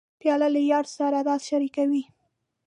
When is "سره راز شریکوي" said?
0.97-2.03